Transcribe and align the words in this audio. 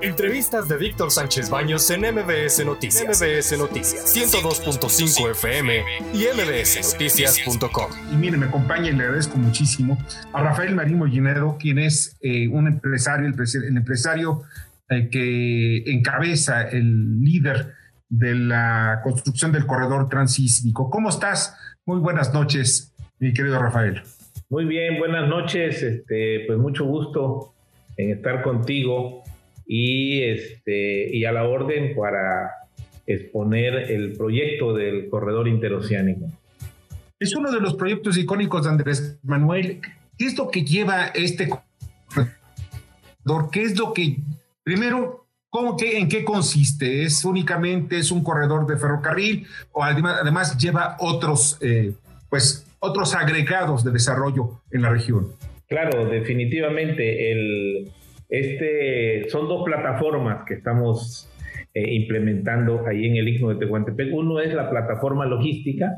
Entrevistas 0.00 0.68
de 0.68 0.76
Víctor 0.76 1.10
Sánchez 1.10 1.50
Baños 1.50 1.90
en 1.90 2.02
MBS 2.02 2.64
Noticias. 2.64 3.20
MBS 3.20 3.58
Noticias 3.58 4.16
102.5 4.16 5.30
FM 5.32 5.82
y 6.14 6.24
mbsnoticias.com. 6.36 7.90
Y 8.12 8.16
mire, 8.16 8.36
me 8.36 8.46
acompaña 8.46 8.90
y 8.90 8.92
le 8.92 9.02
agradezco 9.02 9.38
muchísimo 9.38 9.98
a 10.32 10.42
Rafael 10.44 10.76
Marín 10.76 10.98
Mollinero, 10.98 11.56
quien 11.58 11.80
es 11.80 12.16
eh, 12.22 12.46
un 12.46 12.68
empresario, 12.68 13.26
el, 13.26 13.76
empresario 13.76 14.42
eh, 14.88 15.08
que 15.10 15.78
encabeza 15.90 16.68
el 16.68 17.20
líder 17.20 17.74
de 18.08 18.36
la 18.36 19.00
construcción 19.02 19.50
del 19.50 19.66
corredor 19.66 20.08
transísmico. 20.08 20.90
¿Cómo 20.90 21.08
estás? 21.08 21.56
Muy 21.84 21.98
buenas 21.98 22.32
noches, 22.32 22.94
mi 23.18 23.32
querido 23.32 23.58
Rafael. 23.58 24.02
Muy 24.48 24.64
bien, 24.64 24.96
buenas 25.00 25.28
noches. 25.28 25.82
Este, 25.82 26.44
pues 26.46 26.56
mucho 26.56 26.84
gusto 26.84 27.52
en 27.96 28.12
estar 28.12 28.42
contigo 28.42 29.24
y, 29.68 30.22
este, 30.22 31.14
y 31.14 31.26
a 31.26 31.32
la 31.32 31.44
orden 31.44 31.94
para 31.94 32.50
exponer 33.06 33.90
el 33.90 34.14
proyecto 34.14 34.74
del 34.74 35.08
corredor 35.08 35.46
interoceánico. 35.46 36.26
Es 37.20 37.36
uno 37.36 37.52
de 37.52 37.60
los 37.60 37.74
proyectos 37.74 38.16
icónicos 38.16 38.64
de 38.64 38.70
Andrés 38.70 39.18
Manuel. 39.22 39.80
¿Qué 40.16 40.26
es 40.26 40.38
lo 40.38 40.50
que 40.50 40.64
lleva 40.64 41.08
este 41.08 41.48
corredor? 41.48 43.50
¿Qué 43.52 43.62
es 43.62 43.78
lo 43.78 43.92
que, 43.92 44.16
primero, 44.62 45.26
¿cómo, 45.50 45.76
qué, 45.76 45.98
en 45.98 46.08
qué 46.08 46.24
consiste? 46.24 47.02
¿Es 47.02 47.24
únicamente 47.24 47.98
es 47.98 48.10
un 48.10 48.24
corredor 48.24 48.66
de 48.66 48.78
ferrocarril 48.78 49.46
o 49.72 49.84
además, 49.84 50.56
lleva 50.56 50.96
otros, 50.98 51.58
eh, 51.60 51.92
pues, 52.30 52.66
otros 52.78 53.14
agregados 53.14 53.84
de 53.84 53.90
desarrollo 53.90 54.62
en 54.70 54.82
la 54.82 54.90
región? 54.90 55.28
Claro, 55.66 56.06
definitivamente 56.06 57.32
el, 57.32 57.90
este, 58.28 59.28
son 59.28 59.48
dos 59.48 59.64
plataformas 59.64 60.44
que 60.46 60.54
estamos 60.54 61.28
eh, 61.74 61.94
implementando 61.94 62.86
ahí 62.86 63.06
en 63.06 63.16
el 63.16 63.28
Istmo 63.28 63.50
de 63.50 63.56
Tehuantepec. 63.56 64.12
Uno 64.12 64.40
es 64.40 64.52
la 64.54 64.68
plataforma 64.68 65.26
logística, 65.26 65.96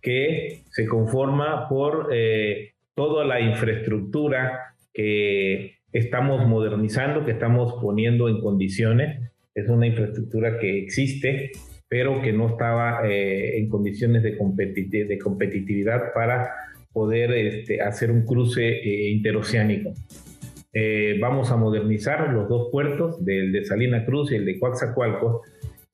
que 0.00 0.60
se 0.70 0.86
conforma 0.86 1.68
por 1.68 2.10
eh, 2.12 2.72
toda 2.94 3.24
la 3.24 3.40
infraestructura 3.40 4.74
que 4.92 5.78
estamos 5.92 6.46
modernizando, 6.46 7.24
que 7.24 7.32
estamos 7.32 7.74
poniendo 7.80 8.28
en 8.28 8.40
condiciones. 8.40 9.18
Es 9.54 9.68
una 9.68 9.86
infraestructura 9.86 10.58
que 10.58 10.78
existe, 10.78 11.52
pero 11.88 12.20
que 12.20 12.32
no 12.32 12.48
estaba 12.48 13.08
eh, 13.08 13.58
en 13.58 13.68
condiciones 13.68 14.22
de, 14.22 14.36
competitividad 14.36 16.12
para 16.12 16.50
poder 16.92 17.32
este, 17.32 17.80
hacer 17.80 18.10
un 18.10 18.24
cruce 18.24 18.80
interoceánico. 19.10 19.94
Eh, 20.76 21.18
vamos 21.20 21.52
a 21.52 21.56
modernizar 21.56 22.32
los 22.32 22.48
dos 22.48 22.68
puertos, 22.72 23.24
del 23.24 23.52
de 23.52 23.64
Salina 23.64 24.04
Cruz 24.04 24.32
y 24.32 24.36
el 24.36 24.44
de 24.44 24.58
Coatzacoalcos. 24.58 25.42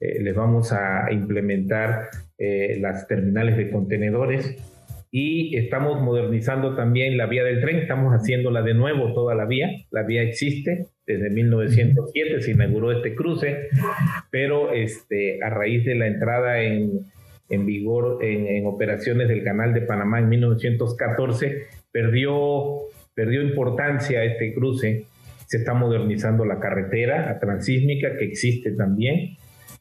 Eh, 0.01 0.23
les 0.23 0.35
vamos 0.35 0.73
a 0.73 1.13
implementar 1.13 2.09
eh, 2.39 2.79
las 2.81 3.07
terminales 3.07 3.59
de 3.59 3.71
contenedores. 3.71 4.57
Y 5.13 5.57
estamos 5.57 6.01
modernizando 6.01 6.75
también 6.75 7.19
la 7.19 7.27
vía 7.27 7.45
del 7.45 7.61
tren, 7.61 7.77
estamos 7.77 8.15
haciéndola 8.15 8.63
de 8.63 8.75
nuevo 8.75 9.13
toda 9.13 9.35
la 9.35 9.45
vía, 9.45 9.69
la 9.91 10.05
vía 10.05 10.23
existe, 10.23 10.87
desde 11.05 11.31
1907 11.31 12.41
se 12.41 12.53
inauguró 12.53 12.93
este 12.93 13.17
cruce, 13.17 13.71
pero 14.31 14.73
este, 14.73 15.43
a 15.43 15.51
raíz 15.51 15.85
de 15.85 15.97
la 15.97 16.07
entrada 16.07 16.63
en, 16.63 17.01
en 17.49 17.67
vigor 17.67 18.25
en, 18.25 18.47
en, 18.47 18.67
operaciones 18.67 19.27
del 19.27 19.43
Canal 19.43 19.75
de 19.75 19.81
Panamá 19.81 20.21
en 20.21 20.29
1914, 20.29 21.65
perdió 21.91 22.77
perdió 23.21 23.43
importancia 23.43 24.25
este 24.25 24.55
cruce, 24.55 25.05
se 25.45 25.59
está 25.59 25.75
modernizando 25.75 26.47
la 26.47 26.59
carretera 26.59 27.39
transísmica 27.39 28.17
que 28.17 28.25
existe 28.25 28.73
también, 28.73 29.37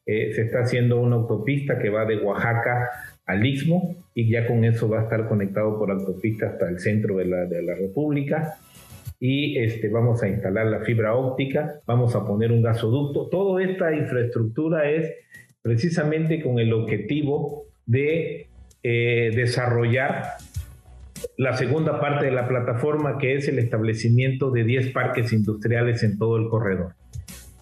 eh, 0.05 0.33
se 0.33 0.41
está 0.41 0.59
haciendo 0.59 0.99
una 0.99 1.15
autopista 1.15 1.79
que 1.79 1.87
va 1.89 2.03
de 2.03 2.17
Oaxaca 2.17 2.89
al 3.25 3.45
Istmo 3.45 3.95
y 4.13 4.29
ya 4.29 4.45
con 4.45 4.65
eso 4.65 4.89
va 4.89 4.99
a 4.99 5.03
estar 5.03 5.29
conectado 5.29 5.79
por 5.79 5.89
autopista 5.89 6.47
hasta 6.47 6.67
el 6.67 6.79
centro 6.79 7.15
de 7.15 7.27
la, 7.27 7.75
República 7.75 8.55
y 9.21 9.57
este, 9.57 9.87
vamos 9.87 10.21
a 10.21 10.27
instalar 10.27 10.65
la 10.65 10.81
fibra 10.81 11.15
óptica, 11.15 11.79
vamos 11.85 12.17
a 12.17 12.27
poner 12.27 12.51
un 12.51 12.61
gasoducto. 12.61 13.29
Toda 13.29 13.63
esta 13.63 13.95
infraestructura 13.95 14.89
es 14.89 15.13
precisamente 15.61 16.41
con 16.41 16.59
el 16.59 16.73
objetivo 16.73 17.67
de 17.85 18.47
eh, 18.83 19.31
desarrollar 19.33 20.23
la 21.39 21.55
segunda 21.55 22.01
parte 22.01 22.25
de 22.25 22.31
la 22.33 22.49
plataforma, 22.49 23.17
que 23.17 23.35
es 23.35 23.47
el 23.47 23.59
establecimiento 23.59 24.51
de 24.51 24.65
10 24.65 24.91
parques 24.91 25.31
industriales 25.31 26.03
en 26.03 26.17
todo 26.17 26.35
el 26.35 26.49
corredor. 26.49 26.95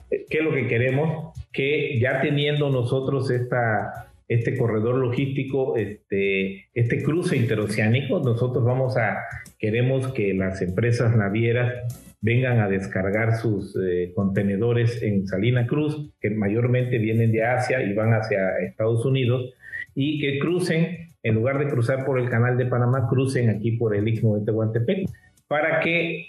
Eh, 0.09 0.25
¿Qué 0.27 0.39
es 0.39 0.43
lo 0.43 0.51
que 0.51 0.65
queremos? 0.65 1.31
Que 1.53 1.99
ya 1.99 2.19
teniendo 2.19 2.71
nosotros 2.71 3.29
esta, 3.29 4.09
este 4.27 4.57
corredor 4.57 4.95
logístico, 4.95 5.77
este, 5.77 6.65
este 6.73 7.03
cruce 7.03 7.37
interoceánico, 7.37 8.19
nosotros 8.19 8.65
vamos 8.65 8.97
a, 8.97 9.19
queremos 9.59 10.11
que 10.11 10.33
las 10.33 10.63
empresas 10.63 11.15
navieras 11.15 11.93
vengan 12.19 12.59
a 12.61 12.69
descargar 12.69 13.35
sus 13.35 13.77
eh, 13.79 14.11
contenedores 14.15 15.03
en 15.03 15.27
Salina 15.27 15.67
Cruz, 15.67 16.09
que 16.19 16.31
mayormente 16.31 16.97
vienen 16.97 17.31
de 17.31 17.43
Asia 17.43 17.83
y 17.83 17.93
van 17.93 18.15
hacia 18.15 18.57
Estados 18.57 19.05
Unidos, 19.05 19.53
y 19.93 20.19
que 20.19 20.39
crucen 20.39 21.09
en 21.27 21.35
lugar 21.35 21.59
de 21.59 21.67
cruzar 21.67 22.05
por 22.05 22.19
el 22.19 22.29
canal 22.29 22.57
de 22.57 22.65
Panamá, 22.65 23.07
crucen 23.09 23.49
aquí 23.49 23.71
por 23.71 23.95
el 23.95 24.07
Istmo 24.07 24.37
de 24.37 24.45
Tehuantepec, 24.45 25.09
para 25.47 25.79
que 25.79 26.27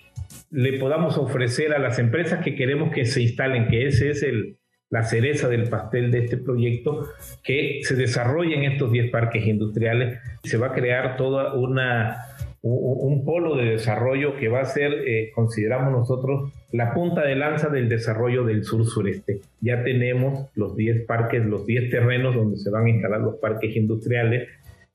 le 0.51 0.79
podamos 0.79 1.19
ofrecer 1.19 1.73
a 1.73 1.79
las 1.79 1.99
empresas 1.99 2.45
que 2.45 2.55
queremos 2.55 2.93
que 2.93 3.05
se 3.05 3.23
instalen, 3.23 3.69
que 3.69 3.87
ese 3.87 4.11
es 4.11 4.23
el, 4.23 4.57
la 4.91 5.03
cereza 5.03 5.49
del 5.49 5.69
pastel 5.69 6.11
de 6.11 6.25
este 6.25 6.37
proyecto, 6.37 7.07
que 7.43 7.81
se 7.83 7.95
desarrollen 7.95 8.65
estos 8.65 8.93
10 8.93 9.11
parques 9.11 9.47
industriales. 9.47 10.19
Se 10.45 10.57
va 10.57 10.69
a 10.69 10.73
crear 10.73 11.17
toda 11.17 11.55
una 11.55 12.19
un, 12.63 13.25
polo 13.25 13.57
de 13.57 13.65
desarrollo 13.71 14.37
que 14.37 14.49
va 14.49 14.61
a 14.61 14.65
ser, 14.65 14.93
eh, 15.07 15.31
consideramos 15.35 15.93
nosotros, 15.93 16.53
la 16.73 16.93
punta 16.93 17.23
de 17.23 17.37
lanza 17.37 17.69
del 17.69 17.89
desarrollo 17.89 18.45
del 18.45 18.65
sur-sureste. 18.65 19.41
Ya 19.61 19.85
tenemos 19.85 20.49
los 20.55 20.77
10 20.77 21.07
parques, 21.07 21.45
los 21.45 21.67
10 21.67 21.91
terrenos 21.91 22.35
donde 22.35 22.57
se 22.57 22.71
van 22.71 22.87
a 22.87 22.91
instalar 22.91 23.21
los 23.21 23.37
parques 23.37 23.75
industriales, 23.77 24.49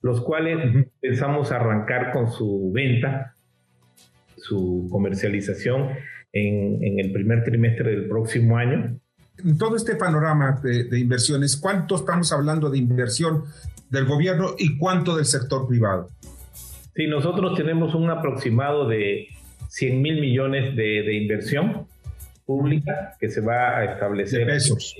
los 0.03 0.21
cuales 0.21 0.85
pensamos 0.99 1.51
arrancar 1.51 2.11
con 2.11 2.29
su 2.29 2.71
venta, 2.71 3.33
su 4.35 4.87
comercialización 4.91 5.91
en, 6.33 6.99
el 6.99 7.11
primer 7.11 7.43
trimestre 7.43 7.91
del 7.91 8.07
próximo 8.07 8.57
año. 8.57 8.99
En 9.43 9.57
todo 9.57 9.77
este 9.77 9.95
panorama 9.95 10.59
de, 10.61 10.99
inversiones, 10.99 11.55
¿cuánto 11.55 11.95
estamos 11.95 12.31
hablando 12.33 12.69
de 12.69 12.77
inversión 12.77 13.43
del 13.89 14.05
gobierno 14.05 14.55
y 14.59 14.77
cuánto 14.77 15.15
del 15.15 15.25
sector 15.25 15.67
privado? 15.67 16.09
Sí, 16.95 17.07
nosotros 17.07 17.55
tenemos 17.55 17.95
un 17.95 18.09
aproximado 18.09 18.87
de 18.87 19.29
100 19.69 20.01
mil 20.01 20.19
millones 20.19 20.75
de, 20.75 21.15
inversión 21.15 21.87
pública 22.45 23.15
que 23.21 23.29
se 23.29 23.39
va 23.39 23.77
a 23.77 23.85
establecer. 23.85 24.41
De 24.41 24.45
pesos. 24.47 24.95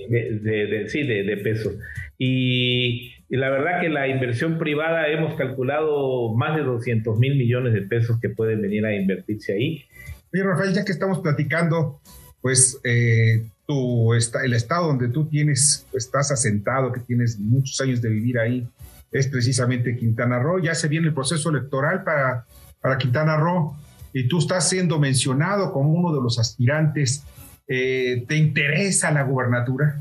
sí, 0.88 1.02
de, 1.02 1.40
pesos. 1.44 1.74
Y 2.18 3.14
y 3.34 3.36
la 3.36 3.50
verdad 3.50 3.80
que 3.80 3.88
la 3.88 4.06
inversión 4.06 4.58
privada 4.58 5.08
hemos 5.08 5.34
calculado 5.34 6.32
más 6.36 6.54
de 6.54 6.62
200 6.62 7.18
mil 7.18 7.36
millones 7.36 7.72
de 7.72 7.82
pesos 7.82 8.20
que 8.20 8.28
pueden 8.28 8.62
venir 8.62 8.86
a 8.86 8.94
invertirse 8.94 9.54
ahí. 9.54 9.84
Oye, 10.32 10.44
Rafael, 10.44 10.72
ya 10.72 10.84
que 10.84 10.92
estamos 10.92 11.18
platicando, 11.18 12.00
pues 12.40 12.78
eh, 12.84 13.44
tu, 13.66 14.12
el 14.14 14.54
estado 14.54 14.86
donde 14.86 15.08
tú 15.08 15.26
tienes, 15.26 15.84
estás 15.94 16.30
asentado, 16.30 16.92
que 16.92 17.00
tienes 17.00 17.38
muchos 17.40 17.80
años 17.80 18.00
de 18.00 18.10
vivir 18.10 18.38
ahí, 18.38 18.68
es 19.10 19.26
precisamente 19.26 19.96
Quintana 19.96 20.38
Roo. 20.38 20.60
Ya 20.60 20.76
se 20.76 20.86
viene 20.86 21.08
el 21.08 21.14
proceso 21.14 21.50
electoral 21.50 22.04
para, 22.04 22.44
para 22.80 22.98
Quintana 22.98 23.36
Roo 23.36 23.76
y 24.12 24.28
tú 24.28 24.38
estás 24.38 24.68
siendo 24.68 25.00
mencionado 25.00 25.72
como 25.72 25.92
uno 25.92 26.14
de 26.14 26.22
los 26.22 26.38
aspirantes. 26.38 27.24
Eh, 27.66 28.24
¿Te 28.28 28.36
interesa 28.36 29.10
la 29.10 29.24
gubernatura? 29.24 30.00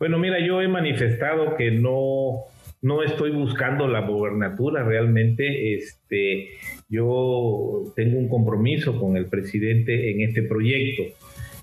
Bueno, 0.00 0.18
mira, 0.18 0.38
yo 0.40 0.62
he 0.62 0.66
manifestado 0.66 1.56
que 1.56 1.72
no, 1.72 2.46
no 2.80 3.02
estoy 3.02 3.32
buscando 3.32 3.86
la 3.86 4.00
gobernatura 4.00 4.82
realmente. 4.82 5.74
Este, 5.74 6.52
yo 6.88 7.92
tengo 7.94 8.18
un 8.18 8.30
compromiso 8.30 8.98
con 8.98 9.18
el 9.18 9.26
presidente 9.26 10.10
en 10.10 10.22
este 10.22 10.42
proyecto. 10.42 11.02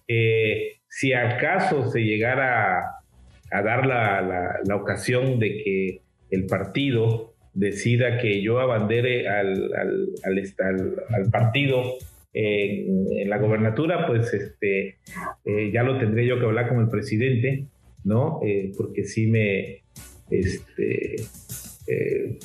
Eh, 0.07 0.73
si 0.87 1.13
acaso 1.13 1.89
se 1.89 2.01
llegara 2.01 3.01
a, 3.49 3.61
dar 3.63 3.87
la, 3.87 4.75
ocasión 4.75 5.39
de 5.39 5.63
que 5.63 6.01
el 6.29 6.45
partido 6.45 7.33
decida 7.55 8.19
que 8.19 8.43
yo 8.43 8.59
abandere 8.59 9.27
al, 9.27 9.71
al, 9.73 11.31
partido 11.31 11.95
en, 12.33 13.27
la 13.27 13.39
gobernatura, 13.39 14.05
pues 14.05 14.31
este, 14.31 14.97
eh, 15.43 15.71
ya 15.73 15.81
lo 15.81 15.97
tendré 15.97 16.27
yo 16.27 16.37
que 16.37 16.45
hablar 16.45 16.69
con 16.69 16.81
el 16.81 16.89
presidente 16.89 17.65
¿no? 18.07 18.39
Eh, 18.41 18.71
porque 18.77 19.03
sí 19.03 19.27
me, 19.27 19.83
este, 20.31 21.15
eh, 21.87 22.39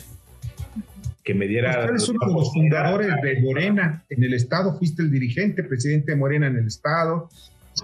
que 1.23 1.35
me 1.35 1.47
diera... 1.47 1.81
Usted 1.81 1.95
es 1.95 2.09
uno 2.09 2.27
de 2.27 2.35
los 2.35 2.53
fundadores 2.53 3.09
de 3.23 3.41
Morena 3.41 4.05
en 4.11 4.25
el 4.25 4.35
Estado, 4.35 4.77
fuiste 4.77 5.03
el 5.03 5.11
dirigente, 5.11 5.63
presidente 5.63 6.13
de 6.13 6.17
Morena 6.17 6.49
en 6.49 6.57
el 6.57 6.67
Estado, 6.67 7.29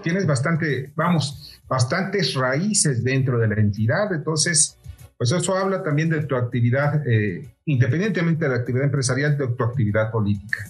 tienes 0.03 0.27
bastante, 0.27 0.91
vamos, 0.95 1.57
bastantes 1.67 2.33
raíces 2.33 3.01
dentro 3.03 3.39
de 3.39 3.47
la 3.47 3.55
entidad, 3.55 4.13
entonces, 4.13 4.77
pues 5.17 5.31
eso 5.31 5.55
habla 5.55 5.81
también 5.81 6.09
de 6.09 6.23
tu 6.23 6.35
actividad, 6.35 7.01
eh, 7.07 7.47
independientemente 7.65 8.43
de 8.43 8.51
la 8.51 8.57
actividad 8.57 8.85
empresarial, 8.85 9.37
de 9.37 9.47
tu 9.47 9.63
actividad 9.63 10.11
política. 10.11 10.67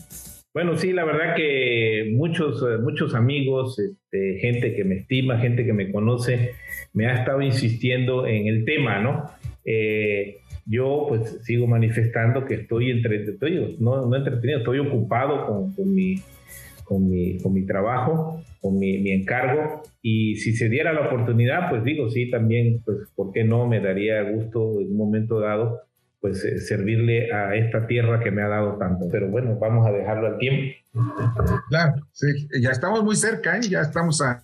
Bueno, 0.52 0.76
sí, 0.78 0.94
la 0.94 1.06
verdad 1.06 1.36
que 1.36 2.12
muchos, 2.16 2.64
eh, 2.64 2.80
muchos 2.80 3.14
amigos, 3.14 3.78
este, 3.78 4.40
gente 4.40 4.74
que 4.74 4.84
me 4.84 4.96
estima, 4.96 5.38
gente 5.38 5.64
que 5.64 5.74
me 5.74 5.92
conoce, 5.92 6.54
me 6.92 7.06
ha 7.06 7.20
estado 7.20 7.44
insistiendo 7.44 8.26
en 8.26 8.48
el 8.48 8.66
tema, 8.66 9.00
¿no? 9.00 9.26
Eh, 9.64 10.38
yo 10.66 11.06
pues 11.08 11.40
sigo 11.44 11.68
manifestando 11.68 12.46
que 12.46 12.56
estoy 12.56 12.90
entretenido, 12.90 13.76
no, 13.80 14.08
no 14.08 14.16
entretenido, 14.16 14.60
estoy 14.60 14.80
ocupado 14.80 15.46
con, 15.46 15.74
con, 15.74 15.94
mi, 15.94 16.16
con, 16.84 17.08
mi, 17.08 17.38
con 17.38 17.54
mi 17.54 17.68
trabajo, 17.68 18.44
con 18.60 18.80
mi, 18.80 18.98
mi, 18.98 19.12
encargo 19.12 19.84
y 20.02 20.38
si 20.38 20.54
se 20.54 20.68
diera 20.68 20.94
la 20.94 21.08
oportunidad, 21.08 21.70
pues 21.70 21.84
digo, 21.84 22.10
sí, 22.10 22.32
también, 22.32 22.82
pues, 22.84 22.98
¿por 23.16 23.32
qué 23.34 23.44
no? 23.44 23.68
Me 23.68 23.80
daría 23.80 24.24
gusto 24.24 24.80
en 24.82 24.92
un 24.92 24.98
momento 24.98 25.40
dado, 25.40 25.80
pues, 26.20 26.44
eh, 26.44 26.60
servirle 26.60 27.34
a 27.34 27.56
esta 27.56 27.88
tierra 27.88 28.20
que 28.20 28.32
me 28.32 28.42
ha 28.42 28.48
dado 28.48 28.78
tanto. 28.78 29.08
Pero 29.12 29.30
bueno, 29.30 29.58
vamos 29.60 29.88
a 29.88 29.92
dejarlo 29.92 30.28
al 30.28 30.38
tiempo. 30.38 30.76
Claro, 31.70 31.94
sí, 32.12 32.48
ya 32.62 32.72
estamos 32.72 33.04
muy 33.04 33.16
cerca, 33.16 33.58
¿eh? 33.58 33.62
ya 33.70 33.82
estamos 33.82 34.22
a, 34.22 34.44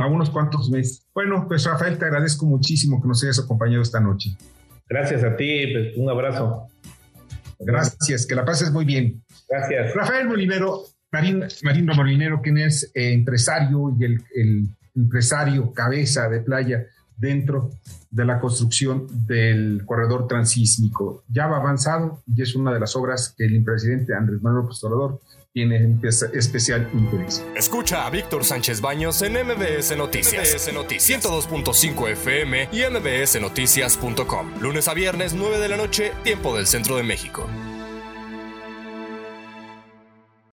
a 0.00 0.06
unos 0.06 0.30
cuantos 0.30 0.70
meses. 0.70 1.06
Bueno, 1.14 1.46
pues 1.46 1.64
Rafael, 1.66 1.98
te 1.98 2.06
agradezco 2.06 2.46
muchísimo 2.46 3.00
que 3.02 3.08
nos 3.08 3.22
hayas 3.22 3.38
acompañado 3.38 3.82
esta 3.82 4.00
noche. 4.00 4.30
Gracias 4.88 5.22
a 5.24 5.36
ti, 5.36 5.72
pues, 5.72 5.96
un 5.96 6.08
abrazo. 6.08 6.68
Gracias, 7.58 8.26
que 8.26 8.34
la 8.34 8.44
pases 8.44 8.70
muy 8.72 8.84
bien. 8.84 9.22
Gracias. 9.48 9.94
Rafael 9.94 10.28
Molinero, 10.28 10.82
Marín, 11.12 11.44
Marino 11.62 11.94
Molinero, 11.94 12.40
quien 12.42 12.58
es 12.58 12.90
eh, 12.94 13.12
empresario 13.12 13.94
y 13.98 14.04
el, 14.04 14.22
el, 14.34 14.68
empresario 14.96 15.72
cabeza 15.72 16.28
de 16.28 16.40
playa 16.40 16.86
dentro 17.16 17.70
de 18.10 18.24
la 18.24 18.40
construcción 18.40 19.06
del 19.26 19.84
corredor 19.84 20.26
transísmico. 20.28 21.24
Ya 21.28 21.46
va 21.46 21.58
avanzado 21.58 22.22
y 22.26 22.42
es 22.42 22.54
una 22.54 22.72
de 22.72 22.80
las 22.80 22.96
obras 22.96 23.34
que 23.36 23.44
el 23.44 23.62
presidente 23.64 24.14
Andrés 24.14 24.42
Manuel 24.42 24.64
López 24.64 24.82
Obrador 24.84 25.20
tiene 25.52 25.98
especial 26.32 26.90
interés. 26.92 27.44
Escucha 27.56 28.06
a 28.06 28.10
Víctor 28.10 28.44
Sánchez 28.44 28.80
Baños 28.80 29.22
en 29.22 29.34
MBS 29.34 29.96
Noticias. 29.96 30.52
MBS 30.52 30.74
Noticias 30.74 31.24
102.5 31.24 32.10
FM 32.10 32.68
y 32.72 32.82
MBSNoticias.com. 32.90 34.60
Lunes 34.60 34.88
a 34.88 34.94
viernes, 34.94 35.32
9 35.34 35.58
de 35.58 35.68
la 35.68 35.76
noche, 35.76 36.12
tiempo 36.24 36.56
del 36.56 36.66
centro 36.66 36.96
de 36.96 37.04
México. 37.04 37.48